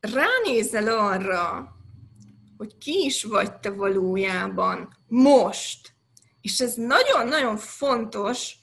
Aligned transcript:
ránézel 0.00 0.98
arra, 0.98 1.74
hogy 2.56 2.78
ki 2.78 3.04
is 3.04 3.24
vagy 3.24 3.52
te 3.52 3.70
valójában 3.70 4.96
most, 5.08 5.92
és 6.40 6.60
ez 6.60 6.74
nagyon-nagyon 6.74 7.56
fontos, 7.56 8.54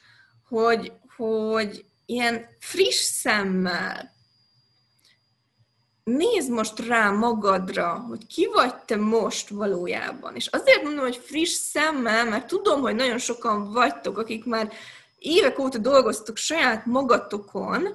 hogy, 0.47 0.91
hogy 1.15 1.85
ilyen 2.05 2.45
friss 2.59 2.95
szemmel 2.95 4.15
nézd 6.07 6.49
most 6.49 6.79
rá 6.79 7.09
magadra, 7.09 8.05
hogy 8.07 8.27
ki 8.27 8.49
vagy 8.53 8.75
te 8.75 8.95
most 8.95 9.49
valójában. 9.49 10.35
És 10.35 10.47
azért 10.47 10.83
mondom, 10.83 11.03
hogy 11.03 11.17
friss 11.17 11.49
szemmel, 11.49 12.25
mert 12.25 12.47
tudom, 12.47 12.81
hogy 12.81 12.95
nagyon 12.95 13.17
sokan 13.17 13.71
vagytok, 13.71 14.17
akik 14.17 14.45
már 14.45 14.71
évek 15.17 15.59
óta 15.59 15.77
dolgoztok 15.77 16.37
saját 16.37 16.85
magatokon, 16.85 17.87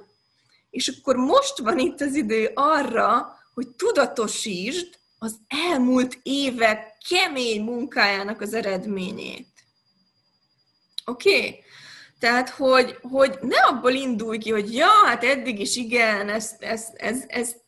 és 0.73 0.89
akkor 0.89 1.17
most 1.17 1.59
van 1.59 1.79
itt 1.79 2.01
az 2.01 2.15
idő 2.15 2.51
arra, 2.55 3.39
hogy 3.55 3.69
tudatosítsd 3.69 4.99
az 5.19 5.37
elmúlt 5.49 6.19
évek 6.23 6.97
kemény 7.09 7.65
munkájának 7.65 8.41
az 8.41 8.55
eredményét. 8.55 9.49
Oké? 11.05 11.37
Okay? 11.37 11.63
Tehát, 12.19 12.49
hogy, 12.49 12.99
hogy 13.01 13.39
ne 13.41 13.59
abból 13.59 13.93
indulj 13.93 14.39
ki, 14.39 14.51
hogy 14.51 14.75
ja, 14.75 14.91
hát 15.05 15.25
eddig 15.25 15.61
is 15.61 15.77
igen, 15.77 16.29
ezt, 16.29 16.63
ezt, 16.63 16.95
ezt, 16.97 17.25
ezt 17.29 17.61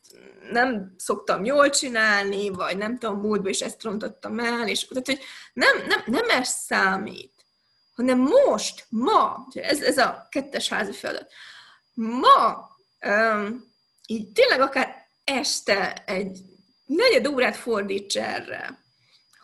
nem 0.51 0.95
szoktam 0.97 1.45
jól 1.45 1.69
csinálni, 1.69 2.49
vagy 2.49 2.77
nem 2.77 2.97
tudom, 2.97 3.19
múltban 3.19 3.51
is 3.51 3.61
ezt 3.61 3.83
rontottam 3.83 4.39
el, 4.39 4.67
és 4.67 4.87
tehát, 4.87 5.05
hogy 5.05 5.19
nem, 5.53 5.77
nem, 5.87 6.03
nem 6.05 6.29
ez 6.29 6.49
számít, 6.49 7.33
hanem 7.95 8.19
most, 8.19 8.85
ma, 8.89 9.47
ez, 9.53 9.81
ez 9.81 9.97
a 9.97 10.27
kettes 10.29 10.69
házi 10.69 10.91
feladat, 10.91 11.31
ma, 11.93 12.74
um, 13.05 13.73
így 14.05 14.31
tényleg 14.31 14.61
akár 14.61 15.07
este 15.23 15.93
egy 15.93 16.39
negyed 16.85 17.27
órát 17.27 17.55
fordíts 17.55 18.17
erre, 18.17 18.83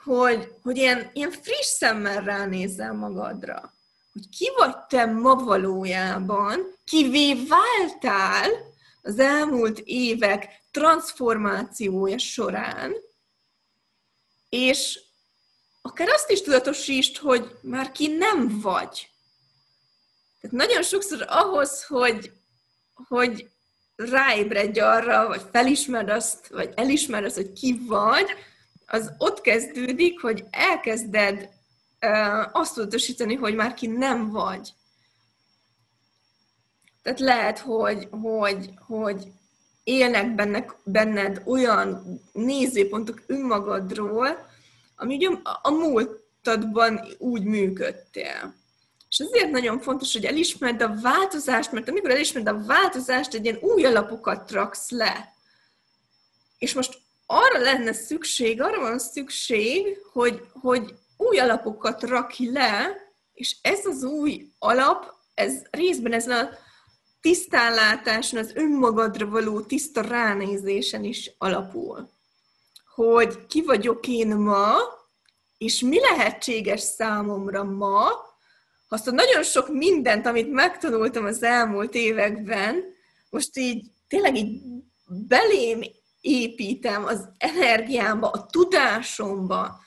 hogy, 0.03 0.53
hogy 0.61 0.77
ilyen, 0.77 1.09
ilyen 1.13 1.31
friss 1.31 1.65
szemmel 1.65 2.23
ránézzel 2.23 2.93
magadra, 2.93 3.73
hogy 4.13 4.29
ki 4.29 4.51
vagy 4.57 4.77
te 4.77 5.05
ma 5.05 5.35
valójában, 5.35 6.79
kivé 6.83 7.33
váltál 7.33 8.49
az 9.01 9.19
elmúlt 9.19 9.79
évek 9.79 10.61
transformációja 10.71 12.17
során, 12.17 12.93
és 14.49 14.99
akár 15.81 16.09
azt 16.09 16.29
is 16.29 16.41
tudatosítsd, 16.41 17.17
hogy 17.17 17.57
már 17.61 17.91
ki 17.91 18.07
nem 18.07 18.59
vagy. 18.61 19.09
Tehát 20.41 20.57
nagyon 20.57 20.83
sokszor 20.83 21.25
ahhoz, 21.27 21.85
hogy, 21.85 22.31
hogy 23.07 23.50
ráébredj 24.09 24.79
arra, 24.79 25.27
vagy 25.27 25.41
felismerd 25.51 26.09
azt, 26.09 26.47
vagy 26.47 26.73
elismerd 26.75 27.25
azt, 27.25 27.35
hogy 27.35 27.53
ki 27.53 27.81
vagy, 27.87 28.27
az 28.85 29.13
ott 29.17 29.41
kezdődik, 29.41 30.21
hogy 30.21 30.45
elkezded 30.49 31.49
azt 32.51 32.73
tudatosítani, 32.73 33.35
hogy 33.35 33.55
már 33.55 33.73
ki 33.73 33.87
nem 33.87 34.29
vagy. 34.29 34.73
Tehát 37.01 37.19
lehet, 37.19 37.59
hogy, 37.59 38.07
hogy, 38.21 38.69
hogy 38.87 39.27
élnek 39.83 40.35
benned, 40.35 40.65
benned 40.83 41.41
olyan 41.45 42.19
nézőpontok 42.31 43.21
önmagadról, 43.27 44.49
ami 44.95 45.15
ugye 45.15 45.29
a 45.61 45.71
múltadban 45.71 47.01
úgy 47.17 47.43
működtél. 47.43 48.53
És 49.11 49.19
azért 49.19 49.51
nagyon 49.51 49.79
fontos, 49.79 50.13
hogy 50.13 50.25
elismerd 50.25 50.81
a 50.81 50.95
változást, 51.01 51.71
mert 51.71 51.89
amikor 51.89 52.09
elismered 52.09 52.47
a 52.47 52.65
változást, 52.65 53.33
egy 53.33 53.45
ilyen 53.45 53.59
új 53.61 53.85
alapokat 53.85 54.51
raksz 54.51 54.89
le. 54.89 55.33
És 56.57 56.73
most 56.73 56.97
arra 57.25 57.59
lenne 57.59 57.93
szükség, 57.93 58.61
arra 58.61 58.79
van 58.79 58.99
szükség, 58.99 59.97
hogy, 60.11 60.41
hogy 60.61 60.93
új 61.17 61.39
alapokat 61.39 62.03
rakj 62.03 62.45
le, 62.45 62.97
és 63.33 63.55
ez 63.61 63.85
az 63.85 64.03
új 64.03 64.51
alap, 64.59 65.13
ez 65.33 65.61
részben 65.71 66.13
ez 66.13 66.27
a 66.27 66.49
tisztánlátáson, 67.21 68.39
az 68.39 68.51
önmagadra 68.55 69.29
való 69.29 69.61
tiszta 69.61 70.01
ránézésen 70.01 71.03
is 71.03 71.31
alapul. 71.37 72.09
Hogy 72.95 73.45
ki 73.47 73.63
vagyok 73.63 74.07
én 74.07 74.35
ma, 74.35 74.73
és 75.57 75.79
mi 75.79 75.99
lehetséges 75.99 76.81
számomra 76.81 77.63
ma, 77.63 78.29
azt 78.91 79.07
a 79.07 79.11
nagyon 79.11 79.43
sok 79.43 79.73
mindent, 79.73 80.25
amit 80.25 80.51
megtanultam 80.51 81.25
az 81.25 81.43
elmúlt 81.43 81.93
években, 81.93 82.83
most 83.29 83.57
így 83.57 83.85
tényleg 84.07 84.35
így 84.35 84.61
belém 85.05 85.81
építem 86.21 87.05
az 87.05 87.29
energiámba, 87.37 88.29
a 88.29 88.45
tudásomba, 88.45 89.79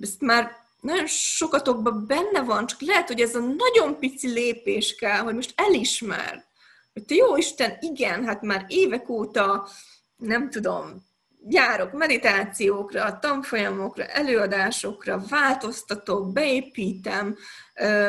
ezt 0.00 0.20
már 0.20 0.50
nagyon 0.80 1.06
sokatokban 1.06 2.06
benne 2.06 2.42
van, 2.42 2.66
csak 2.66 2.80
lehet, 2.80 3.06
hogy 3.06 3.20
ez 3.20 3.34
a 3.34 3.40
nagyon 3.40 3.98
pici 3.98 4.28
lépés 4.28 4.94
kell, 4.94 5.18
hogy 5.18 5.34
most 5.34 5.52
elismer, 5.56 6.44
hogy 6.92 7.04
te 7.04 7.14
jó 7.14 7.36
Isten, 7.36 7.76
igen, 7.80 8.24
hát 8.24 8.42
már 8.42 8.64
évek 8.68 9.08
óta, 9.08 9.68
nem 10.16 10.50
tudom, 10.50 11.06
járok 11.48 11.92
meditációkra, 11.92 13.18
tanfolyamokra, 13.18 14.04
előadásokra, 14.04 15.22
változtatok, 15.28 16.32
beépítem, 16.32 17.36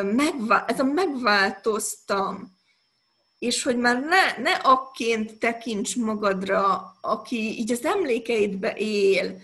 megvá- 0.03 0.71
ez 0.71 0.79
a 0.79 0.83
megváltoztam, 0.83 2.55
és 3.39 3.63
hogy 3.63 3.77
már 3.77 3.99
ne, 3.99 4.37
ne 4.41 4.51
akként 4.51 5.39
tekints 5.39 5.95
magadra, 5.95 6.93
aki 7.01 7.59
így 7.59 7.71
az 7.71 7.85
emlékeidbe 7.85 8.73
él, 8.77 9.41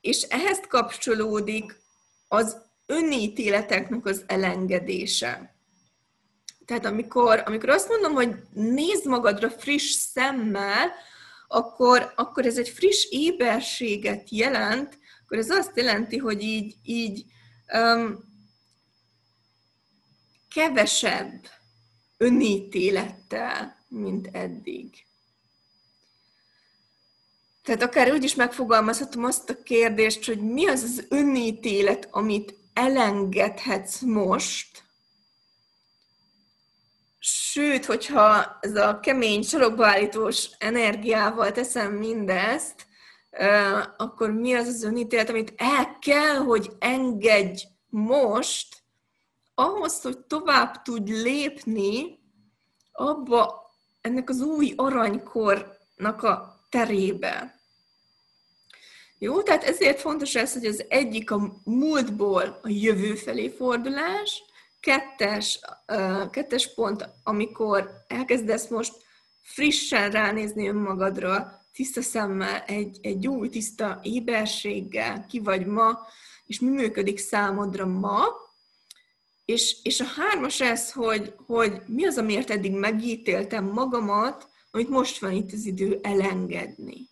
és 0.00 0.22
ehhez 0.22 0.60
kapcsolódik 0.68 1.76
az 2.28 2.56
önítéleteknek 2.86 4.06
az 4.06 4.24
elengedése. 4.26 5.54
Tehát 6.64 6.84
amikor, 6.84 7.42
amikor 7.46 7.68
azt 7.68 7.88
mondom, 7.88 8.12
hogy 8.12 8.34
nézd 8.52 9.06
magadra 9.06 9.50
friss 9.50 9.90
szemmel, 9.90 10.92
akkor, 11.54 12.12
akkor 12.16 12.46
ez 12.46 12.58
egy 12.58 12.68
friss 12.68 13.06
éberséget 13.10 14.30
jelent, 14.30 14.98
akkor 15.24 15.38
ez 15.38 15.50
azt 15.50 15.76
jelenti, 15.76 16.16
hogy 16.16 16.42
így, 16.42 16.74
így 16.82 17.24
um, 17.74 18.18
kevesebb 20.54 21.46
önítélettel, 22.16 23.76
mint 23.88 24.28
eddig. 24.32 25.04
Tehát 27.62 27.82
akár 27.82 28.12
úgy 28.12 28.24
is 28.24 28.34
megfogalmazhatom 28.34 29.24
azt 29.24 29.50
a 29.50 29.62
kérdést, 29.62 30.24
hogy 30.24 30.40
mi 30.40 30.66
az 30.66 30.82
az 30.82 31.06
önítélet, 31.08 32.08
amit 32.10 32.54
elengedhetsz 32.72 34.00
most, 34.00 34.84
Sőt, 37.26 37.84
hogyha 37.84 38.58
ez 38.60 38.76
a 38.76 39.00
kemény, 39.00 39.42
sarokbaállítós 39.42 40.50
energiával 40.58 41.52
teszem 41.52 41.92
mindezt, 41.92 42.86
akkor 43.96 44.30
mi 44.30 44.54
az 44.54 44.66
az 44.66 44.82
önítélet, 44.82 45.28
amit 45.28 45.52
el 45.56 45.98
kell, 45.98 46.34
hogy 46.36 46.70
engedj 46.78 47.62
most, 47.88 48.76
ahhoz, 49.54 50.02
hogy 50.02 50.18
tovább 50.18 50.82
tudj 50.82 51.12
lépni 51.12 52.18
abba 52.92 53.70
ennek 54.00 54.28
az 54.28 54.40
új 54.40 54.72
aranykornak 54.76 56.22
a 56.22 56.60
terébe. 56.68 57.60
Jó, 59.18 59.42
tehát 59.42 59.64
ezért 59.64 60.00
fontos 60.00 60.34
ez, 60.34 60.52
hogy 60.52 60.66
az 60.66 60.84
egyik 60.88 61.30
a 61.30 61.60
múltból 61.64 62.58
a 62.62 62.68
jövő 62.68 63.14
felé 63.14 63.48
fordulás, 63.48 64.42
kettes, 64.84 65.60
kettes 66.30 66.74
pont, 66.74 67.08
amikor 67.22 67.90
elkezdesz 68.08 68.68
most 68.68 68.92
frissen 69.42 70.10
ránézni 70.10 70.68
önmagadra, 70.68 71.62
tiszta 71.72 72.02
szemmel, 72.02 72.62
egy, 72.66 72.98
egy 73.02 73.26
új, 73.26 73.48
tiszta 73.48 74.00
éberséggel, 74.02 75.26
ki 75.26 75.40
vagy 75.40 75.66
ma, 75.66 75.98
és 76.46 76.60
mi 76.60 76.68
működik 76.68 77.18
számodra 77.18 77.86
ma, 77.86 78.24
és, 79.44 79.76
és 79.82 80.00
a 80.00 80.04
hármas 80.04 80.60
ez, 80.60 80.92
hogy, 80.92 81.34
hogy 81.46 81.82
mi 81.86 82.06
az, 82.06 82.18
amiért 82.18 82.50
eddig 82.50 82.72
megítéltem 82.72 83.64
magamat, 83.64 84.48
amit 84.70 84.88
most 84.88 85.18
van 85.18 85.32
itt 85.32 85.52
az 85.52 85.64
idő 85.64 85.98
elengedni. 86.02 87.08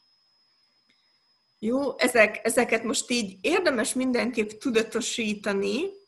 Jó, 1.59 1.99
ezek, 1.99 2.41
ezeket 2.43 2.83
most 2.83 3.11
így 3.11 3.39
érdemes 3.41 3.95
mindenképp 3.95 4.51
tudatosítani, 4.51 6.01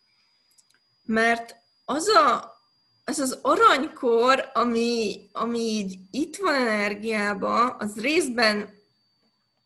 mert 1.04 1.63
az 1.84 2.08
a, 2.08 2.54
az 3.04 3.18
az 3.18 3.38
aranykor, 3.42 4.50
ami, 4.52 5.28
ami 5.32 5.58
így 5.58 5.98
itt 6.10 6.36
van 6.36 6.54
energiában, 6.54 7.76
az 7.78 8.00
részben, 8.00 8.82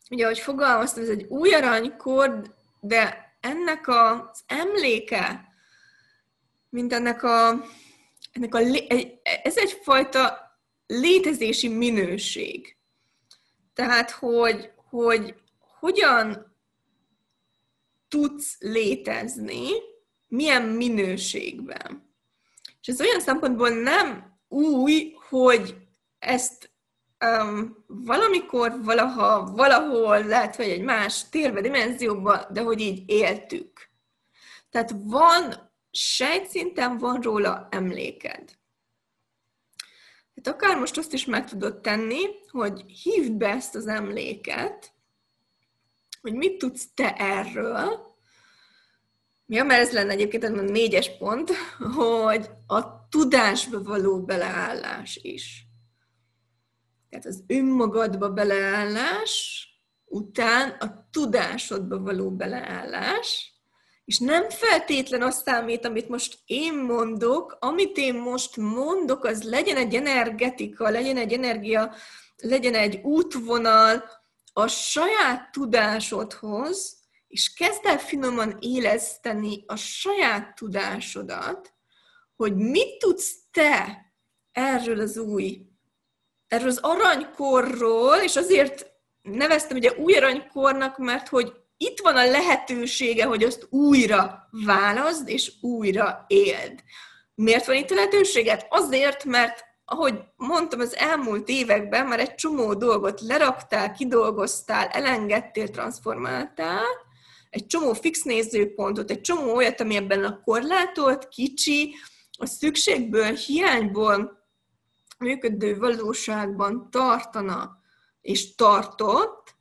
ugye 0.09 0.23
ahogy 0.23 0.39
fogalmaztam, 0.39 1.03
ez 1.03 1.09
egy 1.09 1.25
új 1.29 1.53
aranykor, 1.53 2.55
de 2.79 3.33
ennek 3.39 3.87
az 3.87 4.41
emléke, 4.45 5.53
mint 6.69 6.93
ennek 6.93 7.23
a, 7.23 7.65
ennek 8.31 8.55
a 8.55 8.59
ez 9.43 9.57
egyfajta 9.57 10.49
létezési 10.87 11.67
minőség. 11.67 12.77
Tehát, 13.73 14.11
hogy, 14.11 14.71
hogy 14.89 15.35
hogyan 15.79 16.55
tudsz 18.07 18.55
létezni, 18.59 19.67
milyen 20.27 20.63
minőségben. 20.63 22.08
És 22.81 22.87
ez 22.87 23.01
olyan 23.01 23.19
szempontból 23.19 23.69
nem 23.69 24.37
új, 24.47 25.15
hogy 25.29 25.75
ezt 26.19 26.71
um, 27.25 27.85
valamikor, 27.87 28.83
valaha, 28.83 29.51
valahol, 29.51 30.25
lehet, 30.25 30.55
hogy 30.55 30.69
egy 30.69 30.81
más 30.81 31.29
térbe, 31.29 31.61
dimenzióban, 31.61 32.45
de 32.51 32.61
hogy 32.61 32.79
így 32.79 33.09
éltük. 33.09 33.89
Tehát 34.69 34.93
van, 35.03 35.71
sejtszinten 35.91 36.97
van 36.97 37.21
róla 37.21 37.67
emléked. 37.71 38.57
Tehát 40.33 40.61
akár 40.61 40.77
most 40.77 40.97
azt 40.97 41.13
is 41.13 41.25
meg 41.25 41.49
tudod 41.49 41.81
tenni, 41.81 42.21
hogy 42.51 42.81
hívd 42.81 43.31
be 43.31 43.47
ezt 43.49 43.75
az 43.75 43.87
emléket, 43.87 44.93
hogy 46.21 46.33
mit 46.33 46.57
tudsz 46.57 46.93
te 46.93 47.13
erről, 47.15 48.08
Ja, 49.51 49.63
mert 49.63 49.81
ez 49.81 49.91
lenne 49.91 50.11
egyébként 50.11 50.43
a 50.43 50.49
négyes 50.49 51.17
pont, 51.17 51.51
hogy 51.95 52.49
a 52.67 53.07
tudásba 53.07 53.83
való 53.83 54.23
beleállás 54.23 55.19
is. 55.21 55.67
Tehát 57.09 57.25
az 57.25 57.43
önmagadba 57.47 58.29
beleállás 58.29 59.63
után 60.05 60.69
a 60.69 61.07
tudásodba 61.11 61.99
való 61.99 62.31
beleállás, 62.31 63.53
és 64.05 64.17
nem 64.17 64.49
feltétlen 64.49 65.21
azt 65.21 65.45
számít, 65.45 65.85
amit 65.85 66.09
most 66.09 66.39
én 66.45 66.73
mondok, 66.73 67.57
amit 67.59 67.97
én 67.97 68.15
most 68.15 68.57
mondok, 68.57 69.23
az 69.23 69.43
legyen 69.43 69.77
egy 69.77 69.95
energetika, 69.95 70.89
legyen 70.89 71.17
egy 71.17 71.33
energia, 71.33 71.93
legyen 72.35 72.73
egy 72.73 72.99
útvonal 73.03 74.03
a 74.53 74.67
saját 74.67 75.51
tudásodhoz, 75.51 76.98
és 77.29 77.53
kezd 77.53 77.85
el 77.85 77.99
finoman 77.99 78.57
éleszteni 78.59 79.63
a 79.67 79.75
saját 79.75 80.55
tudásodat, 80.55 81.73
hogy 82.35 82.55
mit 82.55 82.97
tudsz 82.97 83.35
te 83.51 84.05
erről 84.51 84.99
az 84.99 85.17
új, 85.17 85.61
erről 86.47 86.67
az 86.67 86.79
aranykorról, 86.81 88.15
és 88.15 88.35
azért 88.35 88.91
neveztem 89.21 89.77
ugye 89.77 89.91
új 89.91 90.13
aranykornak, 90.13 90.97
mert 90.97 91.27
hogy 91.27 91.53
itt 91.77 91.99
van 91.99 92.15
a 92.15 92.25
lehetősége, 92.25 93.25
hogy 93.25 93.43
azt 93.43 93.67
újra 93.69 94.47
válaszd, 94.65 95.29
és 95.29 95.51
újra 95.61 96.25
éld. 96.27 96.83
Miért 97.35 97.65
van 97.65 97.75
itt 97.75 97.91
a 97.91 97.95
lehetőséget? 97.95 98.67
Azért, 98.69 99.23
mert 99.23 99.63
ahogy 99.85 100.19
mondtam, 100.35 100.79
az 100.79 100.95
elmúlt 100.95 101.49
években 101.49 102.07
már 102.07 102.19
egy 102.19 102.35
csomó 102.35 102.73
dolgot 102.73 103.21
leraktál, 103.21 103.91
kidolgoztál, 103.91 104.87
elengedtél, 104.87 105.69
transformáltál, 105.69 107.07
egy 107.49 107.65
csomó 107.65 107.93
fix 107.93 108.21
nézőpontot, 108.21 109.11
egy 109.11 109.21
csomó 109.21 109.55
olyat, 109.55 109.81
ami 109.81 109.95
ebben 109.95 110.23
a 110.23 110.41
korlátolt, 110.41 111.27
kicsi, 111.27 111.95
a 112.37 112.45
szükségből, 112.45 113.33
hiányból 113.33 114.37
működő 115.17 115.77
valóságban 115.77 116.89
tartana 116.91 117.77
és 118.21 118.55
tartott, 118.55 119.57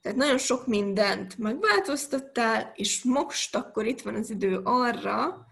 tehát 0.00 0.18
nagyon 0.18 0.38
sok 0.38 0.66
mindent 0.66 1.38
megváltoztattál, 1.38 2.72
és 2.74 3.02
most 3.02 3.56
akkor 3.56 3.86
itt 3.86 4.00
van 4.00 4.14
az 4.14 4.30
idő 4.30 4.60
arra, 4.64 5.46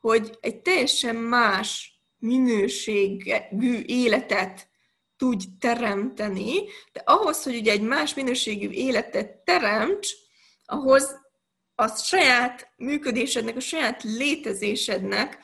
hogy 0.00 0.38
egy 0.40 0.62
teljesen 0.62 1.16
más 1.16 2.00
minőségű 2.18 3.78
életet 3.86 4.68
tudj 5.16 5.44
teremteni, 5.60 6.54
de 6.92 7.02
ahhoz, 7.04 7.42
hogy 7.42 7.56
ugye 7.56 7.72
egy 7.72 7.80
más 7.82 8.14
minőségű 8.14 8.68
életet 8.68 9.36
teremts, 9.44 10.25
ahhoz 10.66 11.24
a 11.74 11.88
saját 11.88 12.72
működésednek, 12.76 13.56
a 13.56 13.60
saját 13.60 14.02
létezésednek 14.02 15.38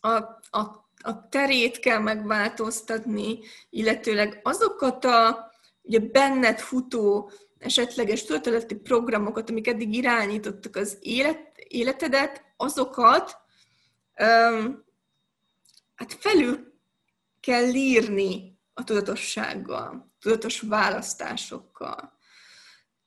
a, 0.00 0.16
a, 0.50 0.90
a 1.02 1.28
terét 1.28 1.78
kell 1.78 1.98
megváltoztatni, 1.98 3.38
illetőleg 3.70 4.40
azokat 4.42 5.04
a 5.04 5.50
ugye 5.82 5.98
benned 5.98 6.58
futó 6.58 7.30
esetleges 7.58 8.24
tudatalatti 8.24 8.74
programokat, 8.74 9.50
amik 9.50 9.66
eddig 9.66 9.94
irányítottak 9.94 10.76
az 10.76 10.98
élet, 11.00 11.52
életedet, 11.68 12.44
azokat 12.56 13.36
um, 14.18 14.84
hát 15.94 16.12
felül 16.12 16.72
kell 17.40 17.74
írni 17.74 18.58
a 18.74 18.84
tudatossággal, 18.84 20.12
tudatos 20.20 20.60
választásokkal. 20.60 22.20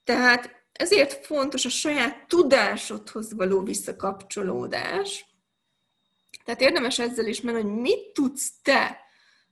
Tehát 0.06 0.66
ezért 0.72 1.26
fontos 1.26 1.66
a 1.66 1.70
saját 1.70 2.28
tudásodhoz 2.28 3.34
való 3.34 3.64
visszakapcsolódás. 3.64 5.26
Tehát 6.46 6.62
érdemes 6.62 7.00
ezzel 7.00 7.26
is 7.26 7.42
menni, 7.42 7.62
hogy 7.62 7.72
mit 7.72 8.14
tudsz 8.14 8.62
te 8.62 9.00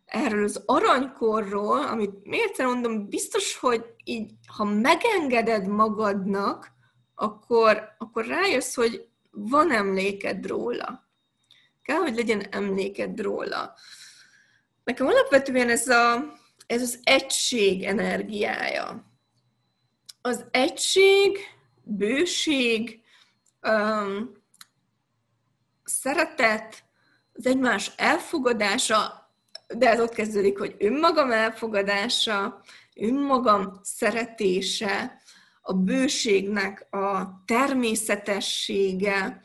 erről 0.06 0.44
az 0.44 0.64
aranykorról, 0.66 1.88
amit 1.88 2.14
egyszer 2.30 2.66
mondom, 2.66 3.10
biztos, 3.10 3.58
hogy 3.58 3.86
így, 4.04 4.32
ha 4.58 4.64
megengeded 4.64 5.68
magadnak, 5.68 6.72
akkor, 7.16 7.96
akkor 7.98 8.26
rájössz, 8.26 8.76
hogy 8.76 9.08
van 9.32 9.72
emléked 9.72 10.46
róla. 10.46 11.08
Kell, 11.82 11.98
hogy 11.98 12.16
legyen 12.16 12.42
emléked 12.52 13.20
róla. 13.20 13.74
Nekem 14.84 15.08
alapvetően 15.08 15.70
ez, 15.70 15.88
a, 15.88 16.34
ez 16.68 16.82
az 16.82 17.00
egység 17.04 17.84
energiája 17.84 19.13
az 20.26 20.46
egység, 20.52 21.38
bőség, 21.84 23.02
um, 23.62 24.32
szeretet, 25.84 26.84
az 27.34 27.46
egymás 27.46 27.92
elfogadása, 27.96 29.32
de 29.78 29.90
ez 29.90 30.00
ott 30.00 30.14
kezdődik, 30.14 30.58
hogy 30.58 30.76
önmagam 30.80 31.32
elfogadása, 31.32 32.62
önmagam 32.96 33.80
szeretése, 33.82 35.22
a 35.62 35.74
bőségnek 35.74 36.88
a 36.90 37.44
természetessége, 37.46 39.42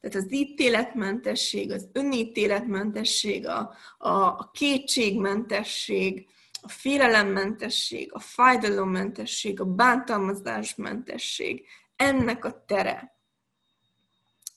tehát 0.00 0.16
az 0.16 0.32
ítéletmentesség, 0.32 1.70
az 1.70 1.88
önítéletmentesség, 1.92 3.46
a, 3.46 3.74
a, 3.98 4.08
a 4.08 4.50
kétségmentesség, 4.54 6.28
a 6.62 6.68
félelemmentesség, 6.68 8.12
a 8.12 8.18
fájdalommentesség, 8.18 9.60
a 9.60 9.64
bántalmazásmentesség, 9.64 11.66
ennek 11.96 12.44
a 12.44 12.64
tere. 12.66 13.18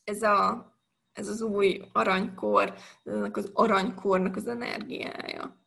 Ez, 0.03 0.21
a, 0.21 0.71
ez 1.13 1.27
az 1.27 1.41
új 1.41 1.81
aranykor, 1.91 2.73
ennek 3.03 3.37
az 3.37 3.49
aranykornak 3.53 4.35
az 4.35 4.47
energiája. 4.47 5.57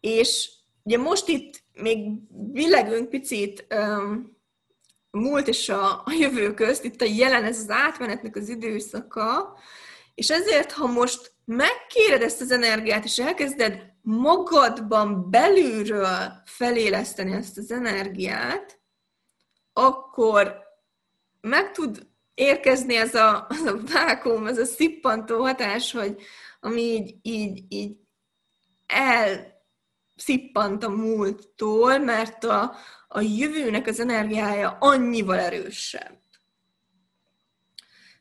És 0.00 0.50
ugye 0.82 0.98
most 0.98 1.28
itt 1.28 1.62
még 1.72 2.08
billegünk 2.30 3.08
picit 3.08 3.66
um, 3.74 4.36
a 5.10 5.18
múlt 5.18 5.48
és 5.48 5.68
a, 5.68 5.90
a 5.90 6.12
jövő 6.18 6.54
közt, 6.54 6.84
itt 6.84 7.00
a 7.00 7.04
jelen, 7.04 7.44
ez 7.44 7.58
az 7.58 7.70
átmenetnek 7.70 8.36
az 8.36 8.48
időszaka, 8.48 9.58
és 10.14 10.30
ezért, 10.30 10.72
ha 10.72 10.86
most 10.86 11.32
megkéred 11.44 12.22
ezt 12.22 12.40
az 12.40 12.50
energiát, 12.50 13.04
és 13.04 13.18
elkezded 13.18 13.96
magadban 14.08 15.30
belülről 15.30 16.42
feléleszteni 16.44 17.32
ezt 17.32 17.58
az 17.58 17.70
energiát, 17.70 18.80
akkor 19.72 20.56
meg 21.40 21.72
tud 21.72 22.06
érkezni 22.34 22.96
ez 22.96 23.14
a, 23.14 23.46
az 23.48 23.62
a 23.62 23.78
vákum, 23.92 24.46
ez 24.46 24.58
a 24.58 24.64
szippantó 24.64 25.40
hatás, 25.40 25.92
hogy 25.92 26.22
ami 26.60 26.80
így, 26.80 27.16
így, 27.22 27.64
így 27.68 27.96
elszippant 28.86 30.84
a 30.84 30.88
múlttól, 30.88 31.98
mert 31.98 32.44
a, 32.44 32.74
a 33.08 33.20
jövőnek 33.20 33.86
az 33.86 34.00
energiája 34.00 34.76
annyival 34.80 35.38
erősebb. 35.38 36.18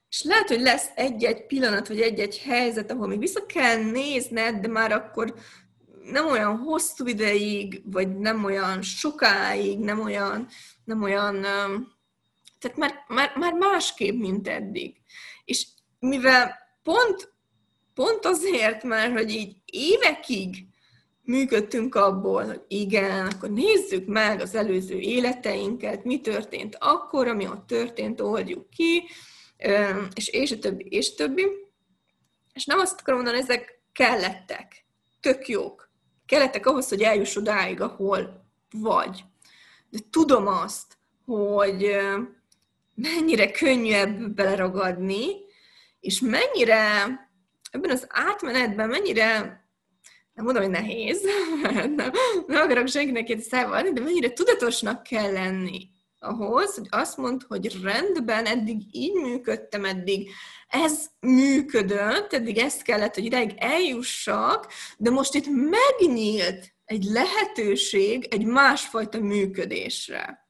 És 0.09 0.23
lehet, 0.23 0.47
hogy 0.47 0.61
lesz 0.61 0.89
egy-egy 0.95 1.45
pillanat, 1.45 1.87
vagy 1.87 2.01
egy-egy 2.01 2.37
helyzet, 2.37 2.91
ahol 2.91 3.07
még 3.07 3.19
vissza 3.19 3.45
kell 3.45 3.83
nézned, 3.83 4.55
de 4.55 4.67
már 4.67 4.91
akkor 4.91 5.33
nem 6.11 6.27
olyan 6.27 6.57
hosszú 6.57 7.07
ideig, 7.07 7.81
vagy 7.85 8.17
nem 8.17 8.43
olyan 8.43 8.81
sokáig, 8.81 9.79
nem 9.79 9.99
olyan, 9.99 10.47
nem 10.83 11.01
olyan 11.01 11.45
tehát 12.59 12.77
már, 12.77 13.05
már, 13.07 13.37
már 13.37 13.53
másképp, 13.53 14.19
mint 14.19 14.47
eddig. 14.47 14.95
És 15.45 15.67
mivel 15.99 16.55
pont, 16.83 17.33
pont 17.93 18.25
azért, 18.25 18.83
mert 18.83 19.11
hogy 19.11 19.31
így 19.31 19.55
évekig 19.65 20.65
működtünk 21.21 21.95
abból, 21.95 22.45
hogy 22.45 22.61
igen, 22.67 23.27
akkor 23.27 23.49
nézzük 23.49 24.05
meg 24.05 24.41
az 24.41 24.55
előző 24.55 24.99
életeinket, 24.99 26.03
mi 26.03 26.21
történt 26.21 26.77
akkor, 26.79 27.27
ami 27.27 27.47
ott 27.47 27.67
történt, 27.67 28.21
oldjuk 28.21 28.69
ki, 28.69 29.03
és 30.13 30.27
és 30.27 30.51
a 30.51 30.59
többi, 30.59 30.85
és 30.89 31.11
a 31.11 31.15
többi. 31.15 31.45
És 32.53 32.65
nem 32.65 32.79
azt 32.79 32.99
akarom 32.99 33.21
mondani, 33.21 33.43
ezek 33.43 33.81
kellettek, 33.93 34.85
tök 35.19 35.47
jók, 35.47 35.86
kellettek 36.27 36.65
ahhoz, 36.65 36.89
hogy 36.89 37.01
eljuss 37.01 37.35
odáig, 37.35 37.81
ahol 37.81 38.45
vagy. 38.71 39.23
De 39.89 39.99
tudom 40.11 40.47
azt, 40.47 40.97
hogy 41.25 41.97
mennyire 42.95 43.51
könnyű 43.51 43.91
ebből 43.91 44.27
beleragadni, 44.27 45.25
és 45.99 46.19
mennyire 46.19 47.03
ebben 47.71 47.91
az 47.91 48.07
átmenetben 48.09 48.89
mennyire 48.89 49.65
nem 50.33 50.45
mondom, 50.45 50.63
hogy 50.63 50.71
nehéz, 50.71 51.21
nem, 51.95 52.11
nem 52.47 52.61
akarok 52.61 52.87
senkinek 52.87 53.29
egy 53.29 53.41
szállni, 53.41 53.93
de 53.93 54.01
mennyire 54.01 54.33
tudatosnak 54.33 55.03
kell 55.03 55.31
lenni 55.31 55.89
ahhoz, 56.27 56.75
hogy 56.75 56.87
azt 56.89 57.17
mond, 57.17 57.41
hogy 57.47 57.81
rendben, 57.83 58.45
eddig 58.45 58.81
így 58.91 59.13
működtem, 59.13 59.85
eddig 59.85 60.29
ez 60.67 61.05
működött, 61.19 62.33
eddig 62.33 62.57
ezt 62.57 62.81
kellett, 62.81 63.13
hogy 63.13 63.25
ideig 63.25 63.53
eljussak, 63.57 64.67
de 64.97 65.09
most 65.09 65.33
itt 65.35 65.47
megnyílt 65.47 66.75
egy 66.85 67.03
lehetőség 67.03 68.27
egy 68.31 68.45
másfajta 68.45 69.19
működésre. 69.19 70.46